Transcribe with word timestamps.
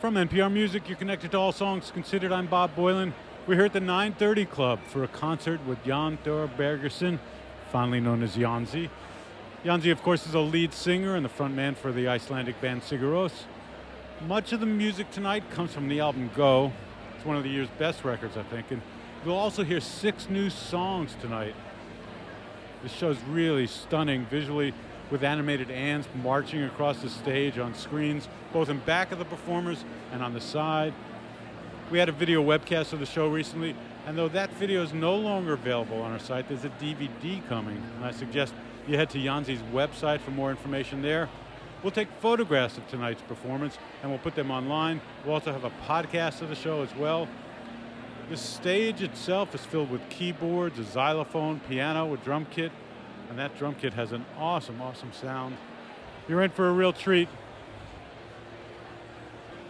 From 0.00 0.14
NPR 0.14 0.50
Music, 0.50 0.88
you're 0.88 0.96
connected 0.96 1.32
to 1.32 1.36
All 1.36 1.52
Songs 1.52 1.90
Considered. 1.90 2.32
I'm 2.32 2.46
Bob 2.46 2.74
Boilen. 2.74 3.12
We're 3.46 3.56
here 3.56 3.66
at 3.66 3.74
the 3.74 3.80
930 3.80 4.46
Club 4.46 4.80
for 4.86 5.04
a 5.04 5.08
concert 5.08 5.60
with 5.66 5.84
Jón 5.84 6.16
Þór 6.24 6.48
Birgisson, 6.56 7.18
fondly 7.70 8.00
known 8.00 8.22
as 8.22 8.34
Jónsi. 8.34 8.88
Jónsi, 9.62 9.92
of 9.92 10.02
course, 10.02 10.26
is 10.26 10.32
a 10.32 10.40
lead 10.40 10.72
singer 10.72 11.16
and 11.16 11.22
the 11.22 11.28
frontman 11.28 11.76
for 11.76 11.92
the 11.92 12.08
Icelandic 12.08 12.58
band 12.62 12.80
Sigur 12.80 13.12
Rós. 13.12 13.42
Much 14.26 14.54
of 14.54 14.60
the 14.60 14.66
music 14.66 15.10
tonight 15.10 15.42
comes 15.50 15.74
from 15.74 15.86
the 15.86 16.00
album 16.00 16.30
Go. 16.34 16.72
It's 17.14 17.26
one 17.26 17.36
of 17.36 17.42
the 17.42 17.50
year's 17.50 17.68
best 17.78 18.02
records, 18.02 18.38
I 18.38 18.42
think. 18.44 18.70
And 18.70 18.80
you'll 19.22 19.36
also 19.36 19.64
hear 19.64 19.80
six 19.80 20.30
new 20.30 20.48
songs 20.48 21.14
tonight. 21.20 21.54
This 22.82 22.92
show's 22.92 23.20
really 23.28 23.66
stunning 23.66 24.24
visually 24.30 24.72
with 25.10 25.24
animated 25.24 25.70
ants 25.70 26.08
marching 26.22 26.62
across 26.62 27.02
the 27.02 27.10
stage 27.10 27.58
on 27.58 27.74
screens, 27.74 28.28
both 28.52 28.68
in 28.68 28.78
back 28.80 29.12
of 29.12 29.18
the 29.18 29.24
performers 29.24 29.84
and 30.12 30.22
on 30.22 30.34
the 30.34 30.40
side. 30.40 30.94
We 31.90 31.98
had 31.98 32.08
a 32.08 32.12
video 32.12 32.42
webcast 32.42 32.92
of 32.92 33.00
the 33.00 33.06
show 33.06 33.28
recently, 33.28 33.74
and 34.06 34.16
though 34.16 34.28
that 34.28 34.52
video 34.54 34.82
is 34.82 34.92
no 34.92 35.16
longer 35.16 35.54
available 35.54 36.00
on 36.02 36.12
our 36.12 36.18
site, 36.18 36.48
there's 36.48 36.64
a 36.64 36.70
DVD 36.70 37.46
coming, 37.48 37.82
and 37.96 38.04
I 38.04 38.12
suggest 38.12 38.54
you 38.86 38.96
head 38.96 39.10
to 39.10 39.18
Jónsi's 39.18 39.62
website 39.72 40.20
for 40.20 40.30
more 40.30 40.50
information 40.50 41.02
there. 41.02 41.28
We'll 41.82 41.90
take 41.90 42.08
photographs 42.20 42.76
of 42.76 42.86
tonight's 42.88 43.22
performance 43.22 43.78
and 44.02 44.10
we'll 44.10 44.20
put 44.20 44.34
them 44.34 44.50
online. 44.50 45.00
We'll 45.24 45.34
also 45.34 45.52
have 45.52 45.64
a 45.64 45.72
podcast 45.86 46.42
of 46.42 46.50
the 46.50 46.54
show 46.54 46.82
as 46.82 46.94
well. 46.94 47.26
The 48.28 48.36
stage 48.36 49.02
itself 49.02 49.54
is 49.54 49.64
filled 49.64 49.90
with 49.90 50.06
keyboards, 50.10 50.78
a 50.78 50.84
xylophone, 50.84 51.60
piano, 51.68 52.12
a 52.12 52.16
drum 52.18 52.46
kit, 52.50 52.70
and 53.30 53.38
that 53.38 53.56
drum 53.56 53.76
kit 53.76 53.92
has 53.94 54.10
an 54.10 54.26
awesome, 54.36 54.82
awesome 54.82 55.12
sound. 55.12 55.56
You're 56.28 56.42
in 56.42 56.50
for 56.50 56.68
a 56.68 56.72
real 56.72 56.92
treat. 56.92 57.28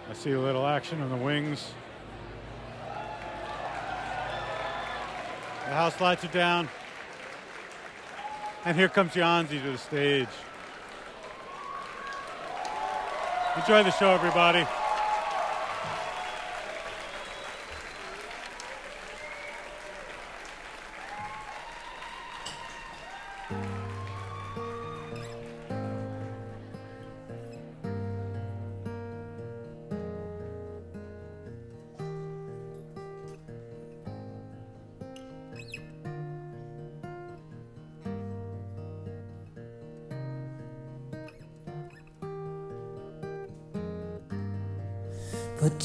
I 0.09 0.15
see 0.15 0.33
a 0.33 0.41
little 0.41 0.67
action 0.67 1.01
on 1.03 1.11
the 1.11 1.17
wings. 1.17 1.73
The 5.67 5.75
house 5.77 6.01
lights 6.01 6.25
are 6.25 6.29
down. 6.29 6.71
And 8.65 8.77
here 8.77 8.89
comes 8.89 9.13
Jónsi 9.13 9.63
to 9.63 9.73
the 9.73 9.79
stage. 9.79 10.29
Enjoy 13.57 13.83
the 13.83 13.93
show, 13.93 14.11
everybody. 14.13 14.67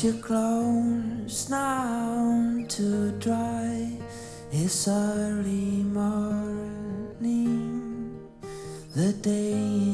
Your 0.05 0.21
clothes 0.21 1.49
now 1.49 2.63
to 2.69 3.11
dry. 3.13 3.89
It's 4.51 4.87
early 4.87 5.81
morning. 5.81 7.33
The 8.93 9.13
day 9.13 9.84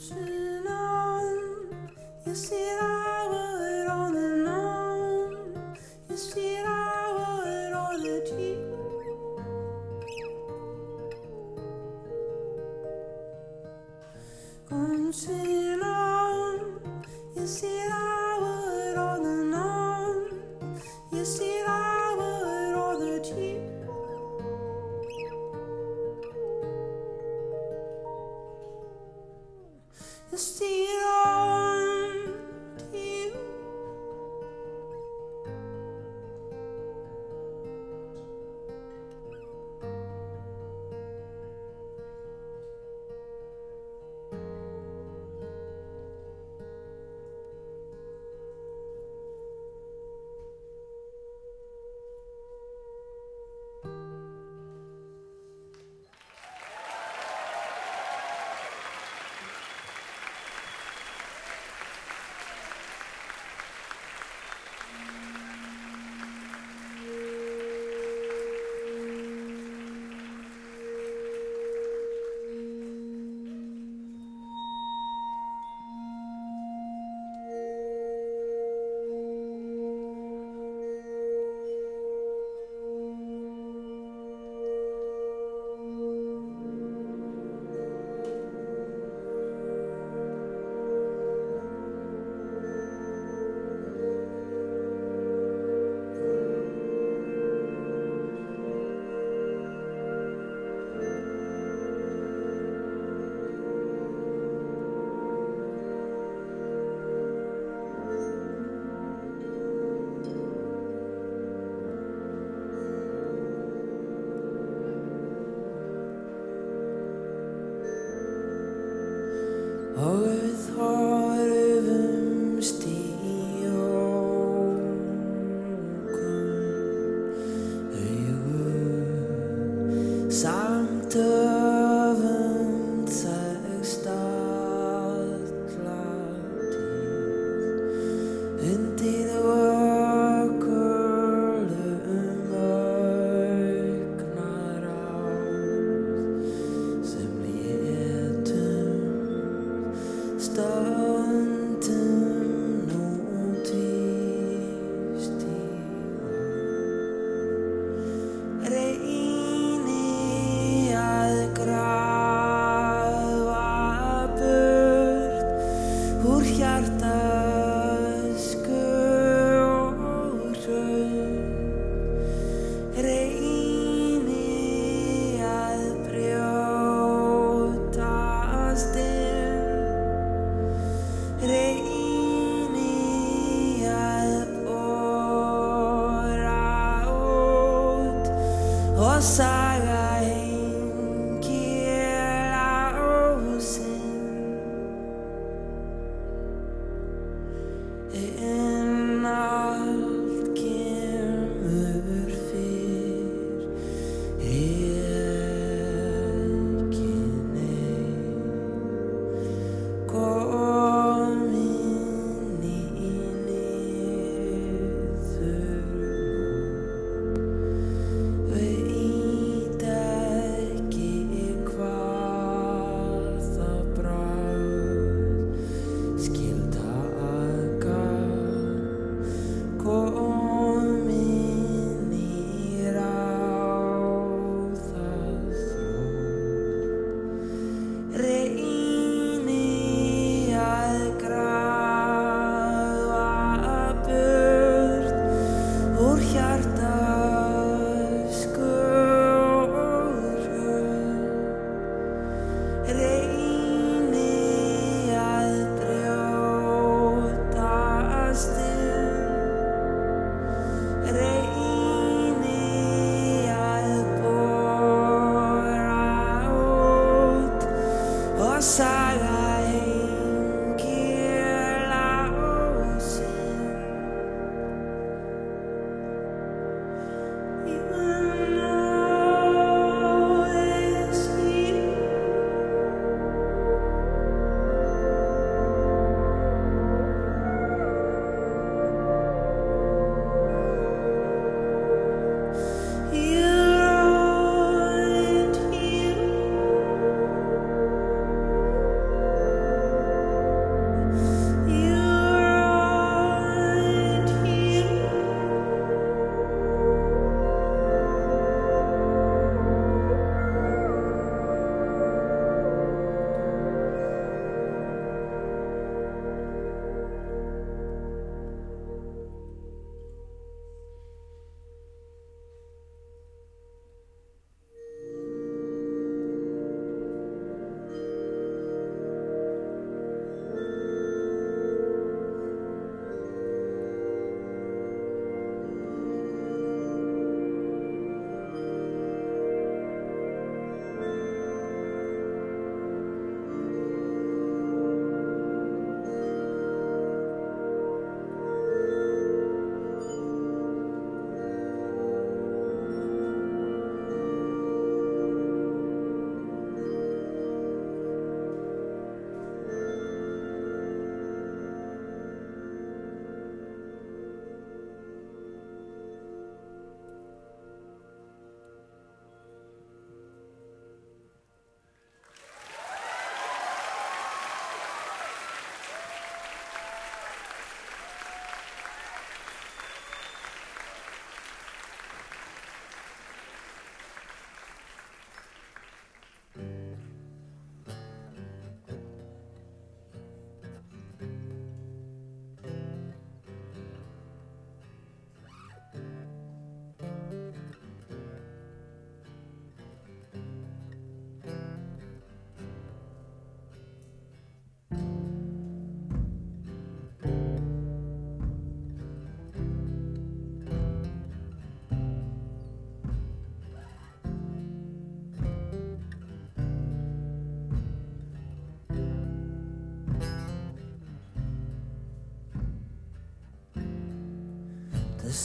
On, 0.00 1.74
you 2.24 2.32
said 2.32 2.87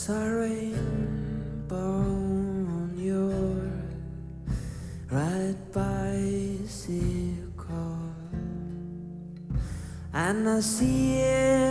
A 0.10 0.12
rainbow 0.12 1.76
on 1.78 2.94
your 2.98 3.72
right 5.10 5.56
bicycle, 5.72 7.40
and 10.14 10.50
I 10.50 10.60
see 10.60 11.20
it. 11.20 11.63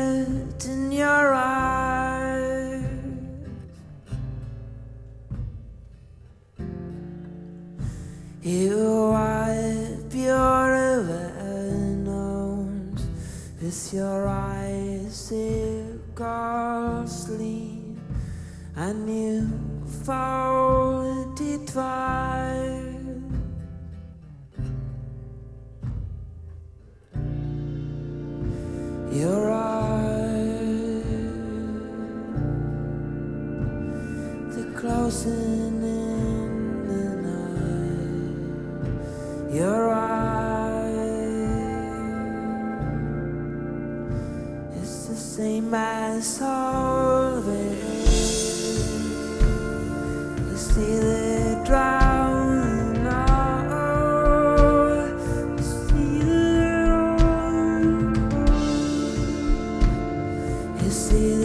see 61.12 61.41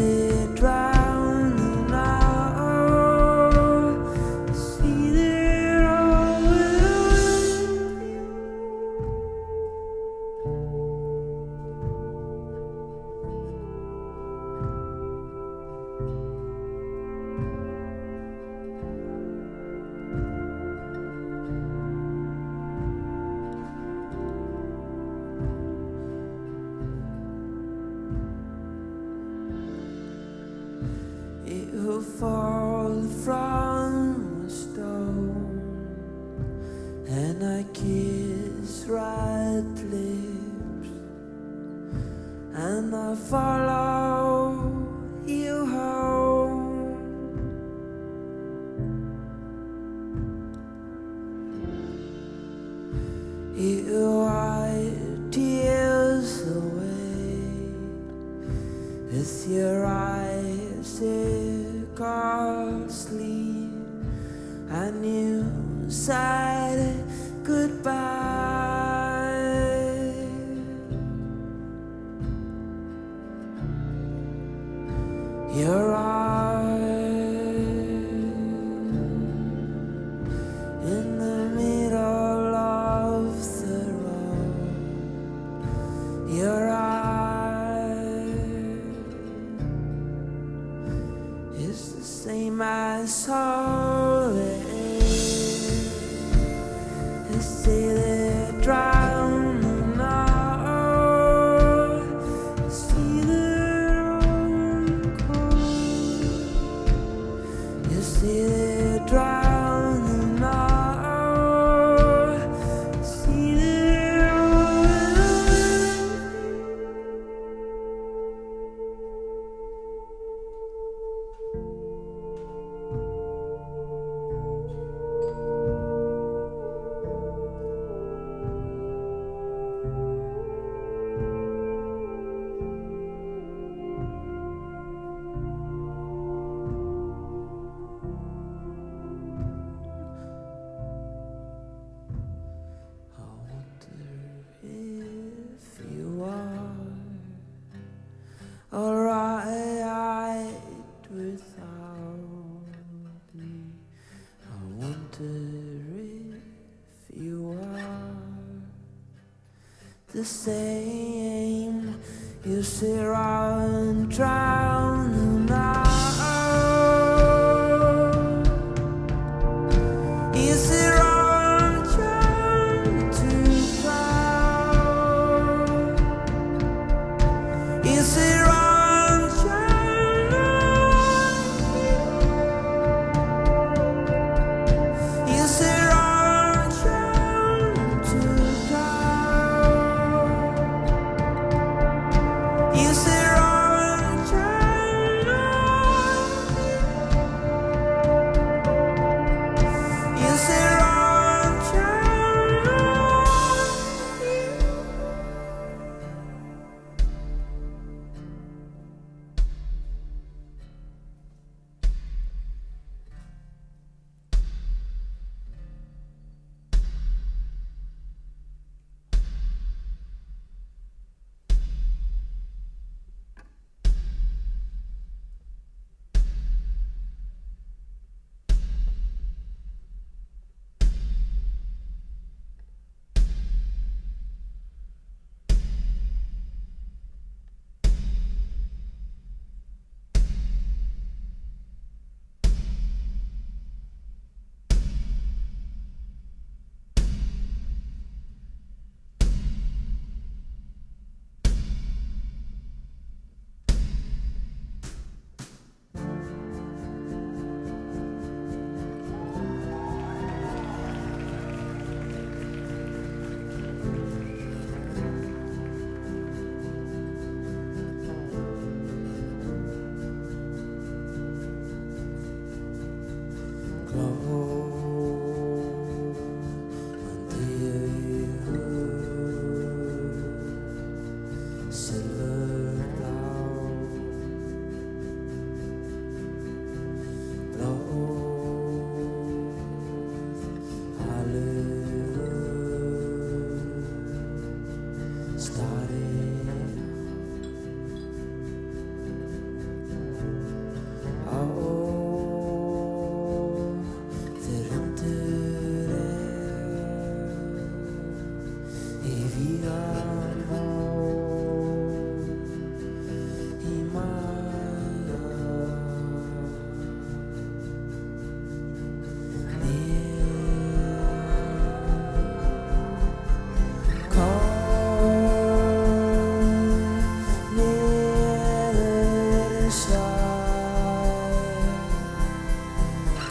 say 160.28 160.77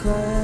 cry. 0.07 0.36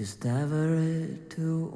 Just 0.00 0.24
ever 0.24 1.06
to 1.28 1.70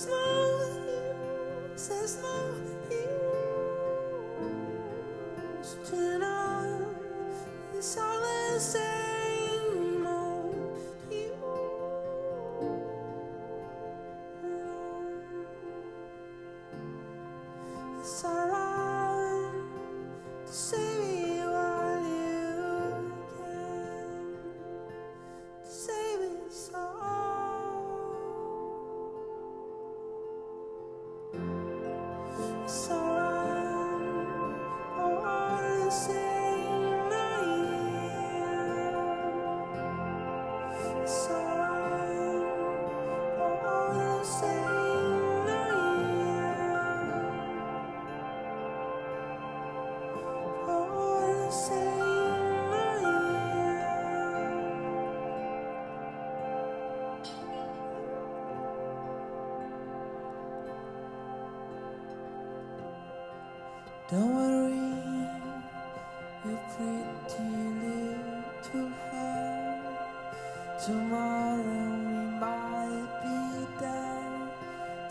slow. 0.00 0.29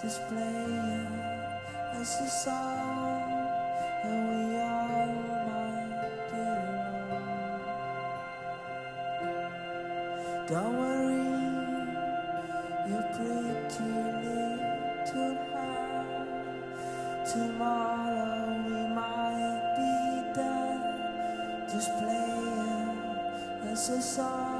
is 0.10 0.20
playing 0.28 1.08
as 1.94 2.12
a 2.22 2.28
song, 2.28 3.22
and 4.04 4.20
we 4.30 4.58
are, 4.58 5.14
my 5.50 5.70
dear. 6.30 6.62
Don't 10.50 10.74
worry, 10.82 11.30
your 12.90 13.06
pretty 13.14 13.92
little 14.26 15.36
heart. 15.52 16.30
Tomorrow 17.32 18.50
we 18.66 18.80
might 19.00 19.62
be 19.78 19.94
done, 20.34 20.82
just 21.72 21.90
playing 22.00 22.98
as 23.72 23.90
a 23.90 24.02
song. 24.02 24.59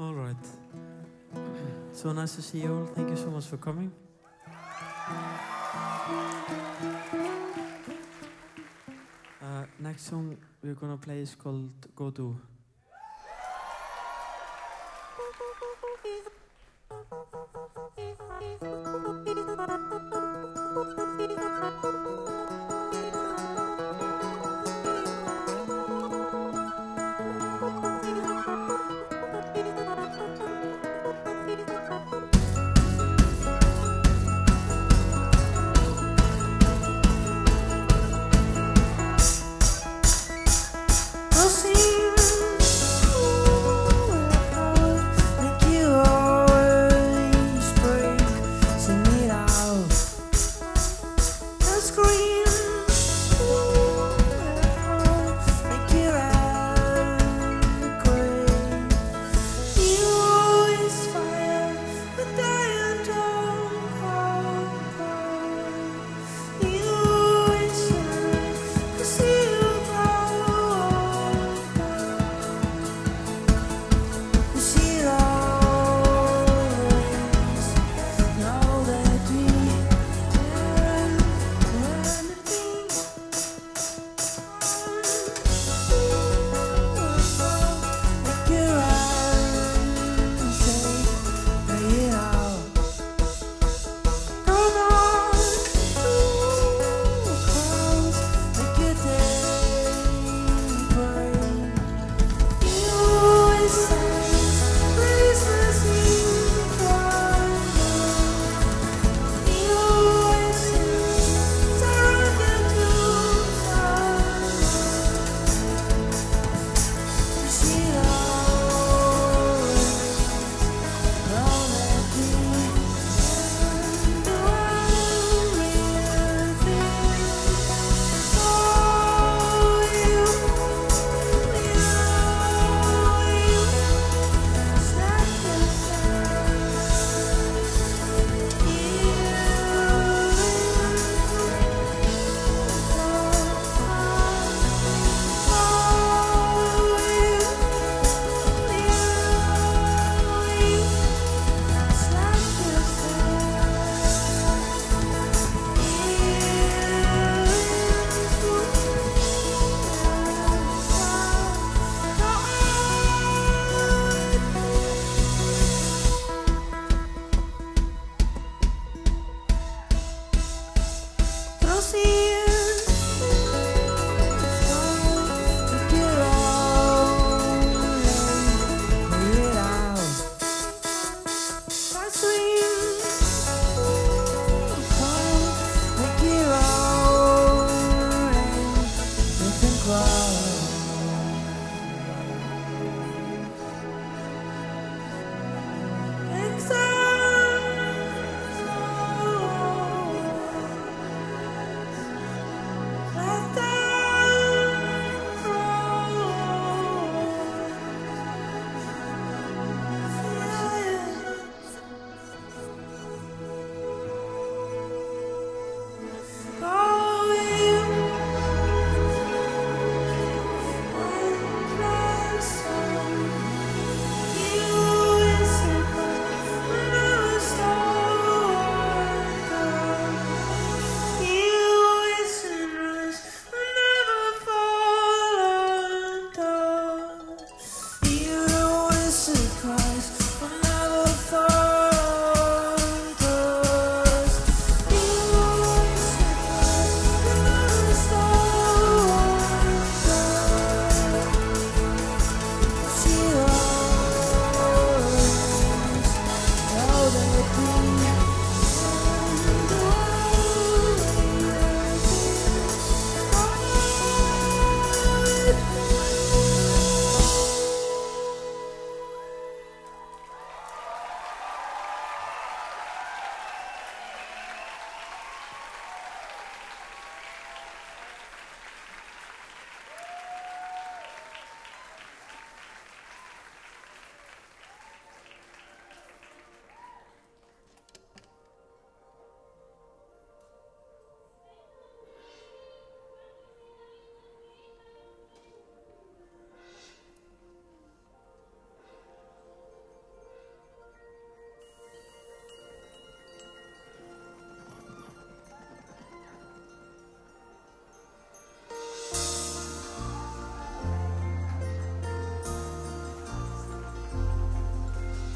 All 0.00 0.14
right. 0.14 0.46
So 1.92 2.10
nice 2.12 2.34
to 2.36 2.40
see 2.40 2.62
you 2.62 2.72
all. 2.72 2.86
Thank 2.86 3.10
you 3.10 3.16
so 3.16 3.30
much 3.30 3.44
for 3.44 3.58
coming. 3.58 3.92
Uh, 9.42 9.66
next 9.78 10.06
song 10.06 10.38
we're 10.62 10.72
gonna 10.72 10.96
play 10.96 11.20
is 11.20 11.34
called 11.34 11.68
Go 11.94 12.10
Do. 12.10 12.34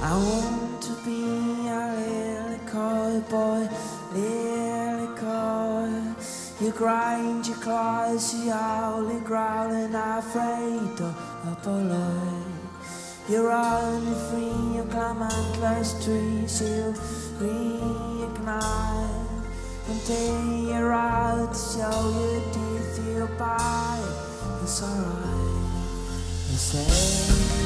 I 0.06 0.12
want 0.12 0.82
to 0.82 0.92
be 1.06 1.24
a 1.66 1.96
little 2.36 3.20
boy, 3.22 3.66
little 4.12 5.16
boy. 5.16 5.88
You 6.60 6.70
grind 6.72 7.46
your 7.46 7.56
claws, 7.56 8.34
you 8.34 8.50
howl 8.50 9.06
and 9.08 9.24
growl, 9.24 9.72
and 9.72 9.96
afraid 9.96 11.00
of 11.00 11.66
a 11.66 11.70
lie. 11.70 12.44
You're 13.30 13.50
only 13.50 14.14
free, 14.28 14.76
you 14.76 14.84
climb 14.90 15.22
endless 15.22 15.94
trees, 16.04 16.60
you 16.60 16.92
reignite. 17.40 18.58
Until 19.88 20.68
you're 20.68 20.92
out, 20.92 21.56
show 21.56 22.00
your 22.20 22.42
teeth, 22.52 23.06
you 23.08 23.26
bite. 23.38 24.04
It's 24.64 24.82
alright. 24.82 25.64
You 26.50 26.58
say 26.58 26.92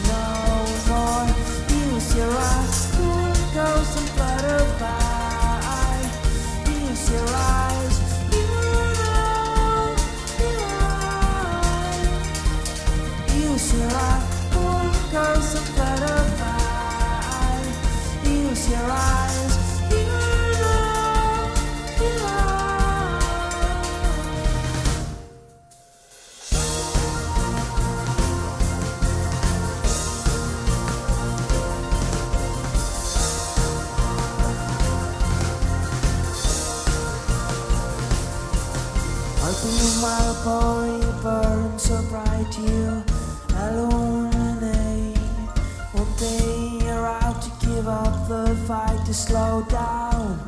no 0.06 0.67
your 2.18 2.32
eyes, 2.32 2.74
school 2.74 3.32
goes 3.54 3.96
your 7.10 7.28
eyes. 7.28 7.67
to 48.96 49.14
slow 49.14 49.62
down. 49.68 50.47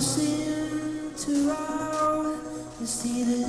close 0.00 0.18
in 0.18 1.12
to 1.14 1.50
our, 1.50 2.32
you 2.80 2.86
see 2.86 3.22
the 3.22 3.39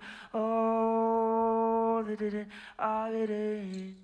you 0.00 0.38
all 0.38 2.04
it 2.08 2.20
it 2.22 2.34
is, 2.34 2.46
all 2.78 3.14
it 3.14 3.30
is. 3.30 3.94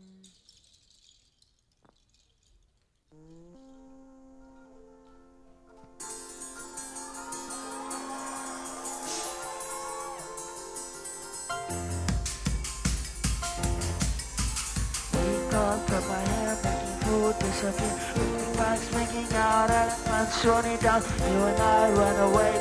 From 15.86 16.08
my 16.08 16.14
hair, 16.18 16.56
making 16.64 16.96
food 17.02 17.38
disappear. 17.38 17.94
Moving 18.16 18.56
bags, 18.56 18.92
making 18.94 19.36
out, 19.36 19.70
at 19.70 19.90
elephants, 19.90 20.44
running 20.44 20.78
down. 20.78 21.02
You 21.02 21.38
and 21.50 21.60
I 21.60 21.90
run 21.92 22.16
away. 22.30 22.54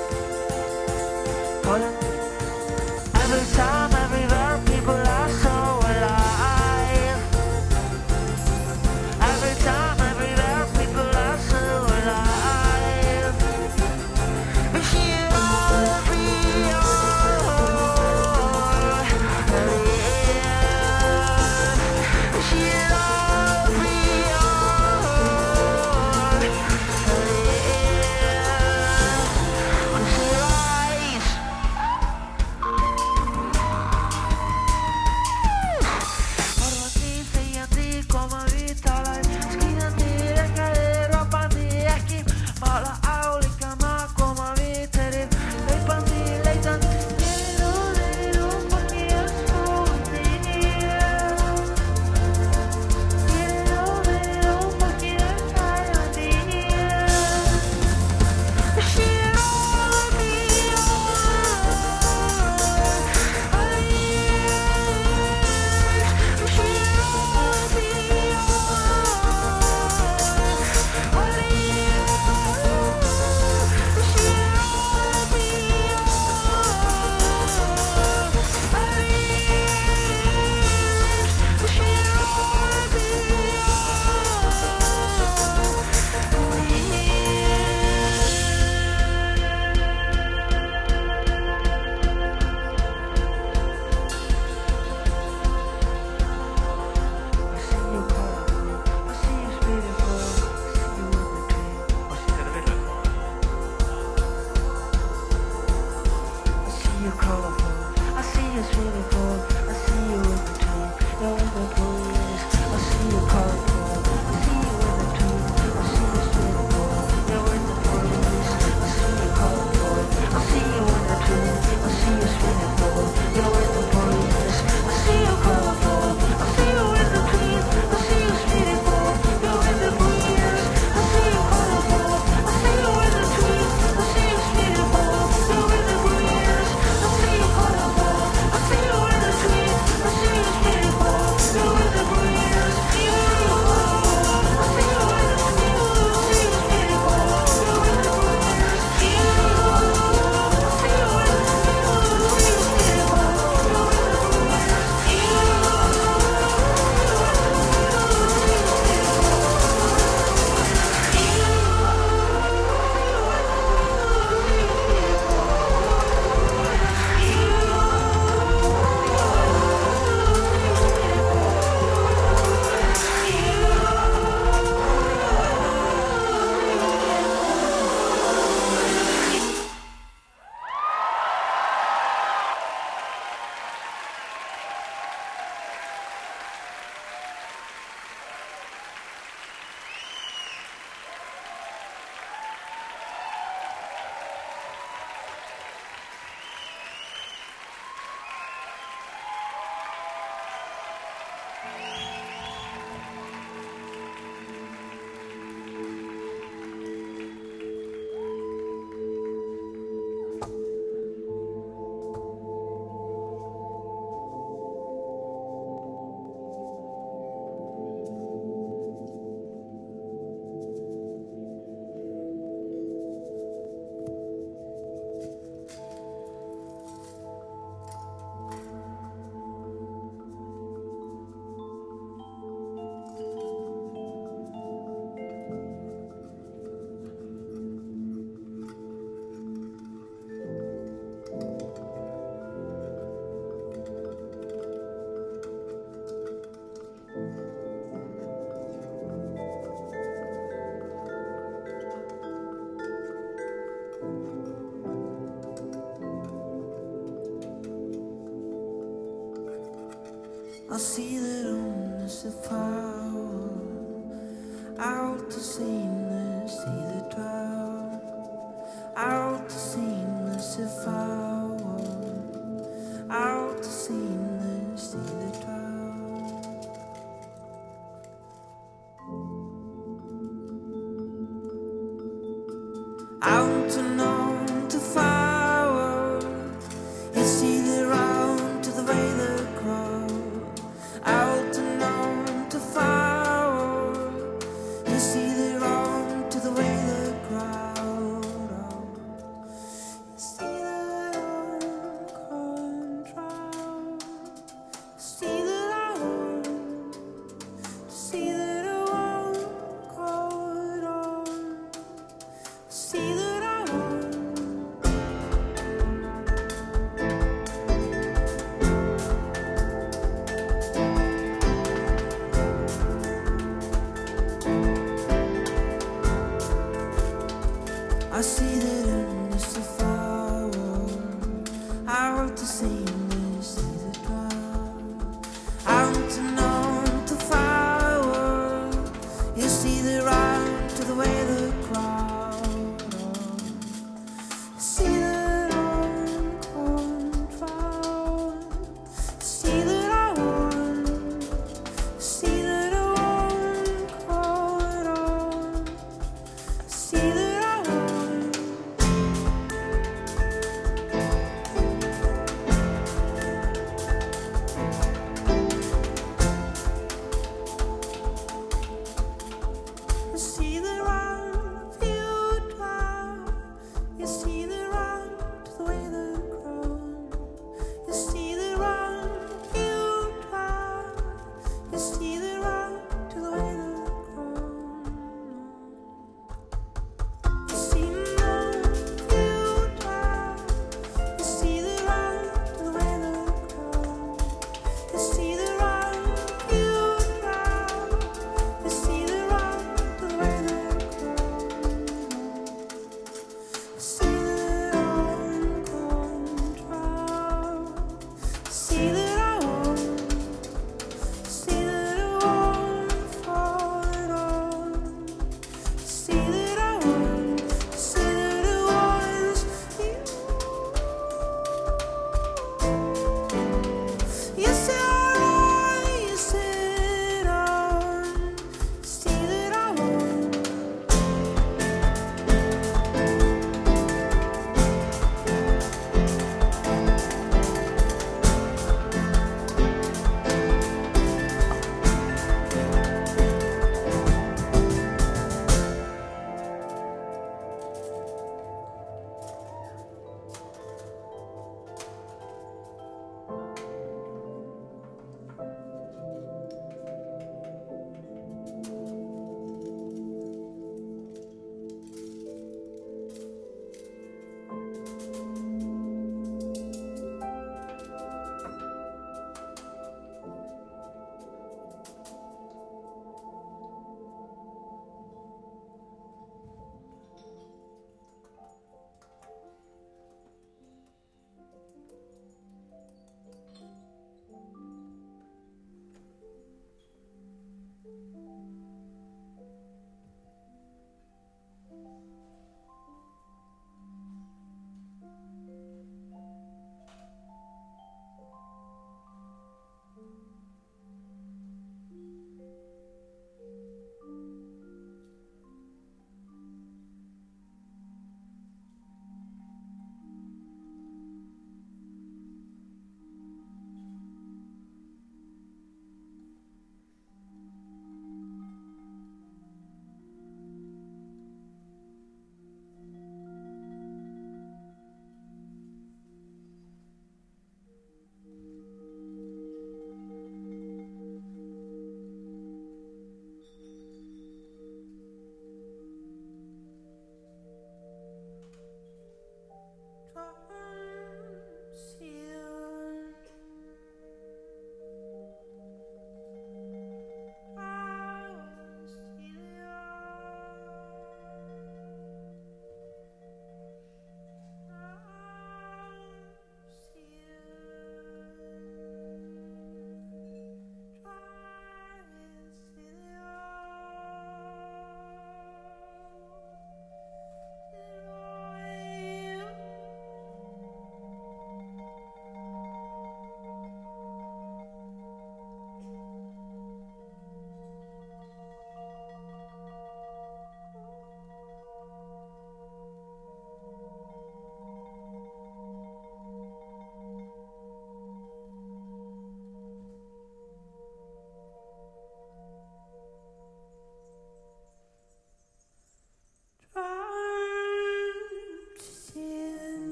Pulling 1.63 2.12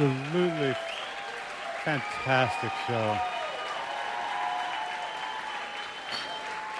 Absolutely 0.00 0.76
fantastic 1.82 2.70
show. 2.86 3.18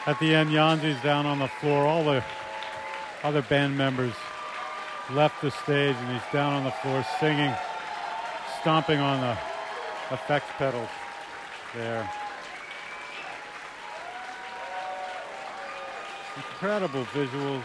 At 0.06 0.20
the 0.20 0.36
end, 0.36 0.50
Jónsi's 0.50 1.02
down 1.02 1.26
on 1.26 1.40
the 1.40 1.48
floor. 1.48 1.84
All 1.84 2.04
the 2.04 2.22
other 3.24 3.42
band 3.42 3.76
members 3.76 4.14
left 5.10 5.42
the 5.42 5.50
stage 5.50 5.96
and 5.96 6.12
he's 6.12 6.32
down 6.32 6.52
on 6.52 6.62
the 6.62 6.70
floor 6.70 7.04
singing, 7.18 7.52
stomping 8.60 9.00
on 9.00 9.20
the 9.20 9.32
effects 10.14 10.52
pedals 10.56 10.88
there. 11.74 12.08
Incredible 16.36 17.04
visuals. 17.06 17.64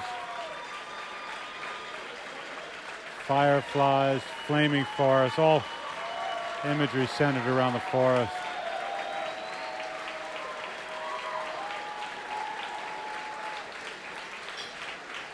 Fireflies, 3.28 4.22
flaming 4.48 4.86
forests, 4.98 5.40
all 5.40 5.64
imagery 6.66 7.08
centered 7.08 7.48
around 7.48 7.74
the 7.74 7.80
forest. 7.80 8.34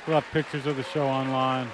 We'll 0.06 0.22
have 0.22 0.32
pictures 0.32 0.66
of 0.66 0.76
the 0.76 0.84
show 0.84 1.06
online. 1.08 1.68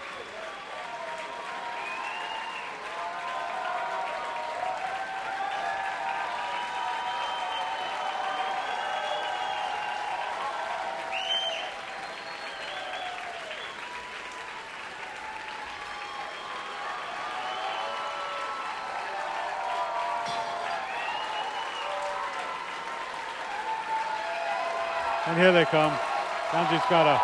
Jónsi's 26.76 26.90
got 26.90 27.08
a, 27.08 27.16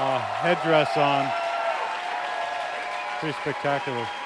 a 0.00 0.18
headdress 0.18 0.96
on. 0.96 1.30
Pretty 3.20 3.38
spectacular. 3.40 4.21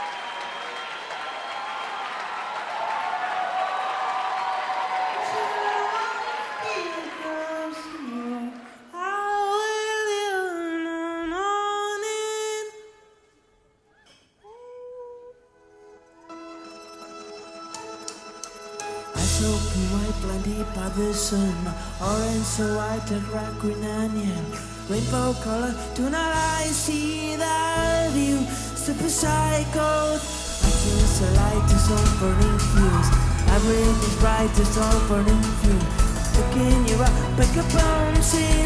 Orange 22.47 22.59
so 22.59 22.77
white 22.77 23.10
like 23.10 23.35
rock 23.35 23.59
green 23.59 23.85
onion. 23.85 24.44
Rainbow 24.89 25.32
color, 25.43 25.74
tonight 25.94 26.60
I 26.60 26.66
see 26.66 27.35
that 27.36 28.10
view. 28.12 28.39
Super 28.77 29.09
psycho. 29.09 30.14
I 30.14 30.18
feel 30.18 31.06
so 31.16 31.27
light, 31.35 31.64
it's 31.74 31.90
all 31.90 32.06
burning 32.20 32.59
fuse. 32.70 33.10
Everything's 33.51 34.16
bright, 34.20 34.59
it's 34.59 34.78
all 34.78 35.01
for 35.09 35.24
fuse. 35.60 35.86
Picking 36.36 36.89
you 36.89 37.02
up, 37.02 37.12
pick 37.36 37.56
a 37.56 37.62
bounce 37.74 38.35
into 38.35 38.66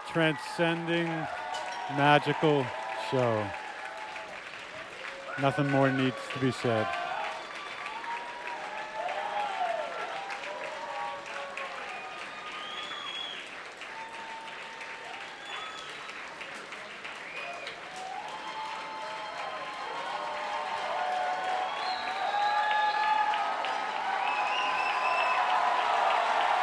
A 0.00 0.12
transcending, 0.12 1.08
magical 1.96 2.64
show. 3.10 3.46
Nothing 5.40 5.70
more 5.70 5.90
needs 5.90 6.16
to 6.34 6.40
be 6.40 6.50
said. 6.52 6.86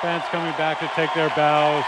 Fans 0.01 0.23
coming 0.29 0.51
back 0.53 0.79
to 0.79 0.87
take 0.95 1.13
their 1.13 1.29
bows. 1.29 1.83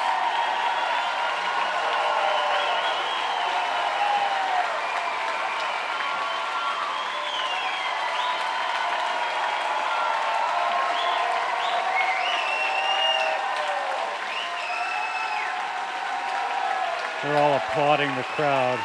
The 18.19 18.25
crowd. 18.35 18.75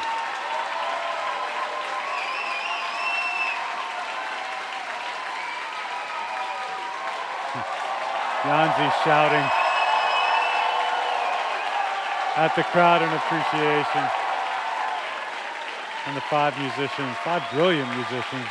Jónsi 8.45 8.87
shouting 9.03 9.51
at 12.37 12.55
the 12.55 12.63
crowd 12.63 13.03
in 13.03 13.09
appreciation. 13.09 14.07
And 16.07 16.17
the 16.17 16.21
five 16.31 16.57
musicians, 16.57 17.17
five 17.25 17.43
brilliant 17.53 17.89
musicians. 17.97 18.47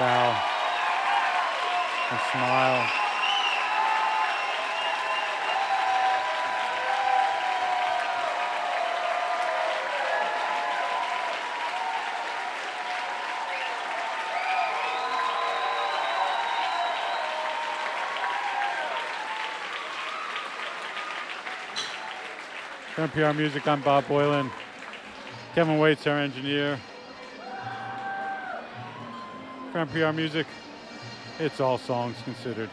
Bow 0.00 0.34
and 2.10 2.20
smile. 2.32 3.01
From 23.02 23.10
NPR 23.10 23.36
Music, 23.36 23.66
I'm 23.66 23.82
Bob 23.82 24.04
Boilen. 24.04 24.48
Kevin 25.56 25.80
Waits, 25.80 26.06
our 26.06 26.20
engineer. 26.20 26.78
From 29.72 29.88
NPR 29.88 30.14
Music, 30.14 30.46
it's 31.40 31.58
all 31.58 31.78
songs 31.78 32.14
considered. 32.22 32.70